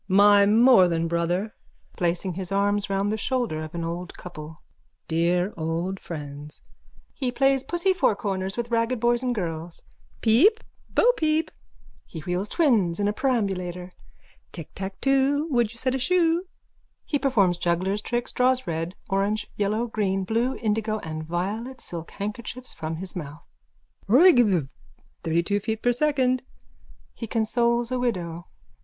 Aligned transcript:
_My 0.07 0.47
more 0.47 0.87
than 0.87 1.07
Brother! 1.07 1.53
(Placing 1.95 2.33
his 2.33 2.51
arms 2.51 2.89
round 2.89 3.11
the 3.11 3.17
shoulders 3.17 3.63
of 3.65 3.75
an 3.75 3.83
old 3.83 4.17
couple.) 4.17 4.59
Dear 5.07 5.53
old 5.55 5.99
friends! 5.99 6.63
(He 7.13 7.31
plays 7.31 7.63
pussy 7.63 7.93
fourcorners 7.93 8.57
with 8.57 8.71
ragged 8.71 8.99
boys 8.99 9.21
and 9.21 9.35
girls.) 9.35 9.83
Peep! 10.21 10.63
Bopeep! 10.91 11.51
(He 12.07 12.21
wheels 12.21 12.49
twins 12.49 12.99
in 12.99 13.07
a 13.07 13.13
perambulator.) 13.13 13.91
Ticktacktwo 14.51 15.47
wouldyousetashoe? 15.51 16.39
_(He 17.13 17.21
performs 17.21 17.57
juggler's 17.59 18.01
tricks, 18.01 18.31
draws 18.31 18.65
red, 18.65 18.95
orange, 19.07 19.45
yellow, 19.55 19.85
green, 19.85 20.23
blue, 20.23 20.55
indigo 20.55 20.97
and 21.03 21.23
violet 21.23 21.79
silk 21.79 22.09
handkerchiefs 22.09 22.73
from 22.73 22.95
his 22.95 23.15
mouth.)_ 23.15 23.43
Roygbiv. 24.11 24.67
32 25.23 25.59
feet 25.59 25.83
per 25.83 25.91
second. 25.91 26.41
_(He 27.21 27.29
consoles 27.29 27.91
a 27.91 27.99
widow.) 27.99 28.47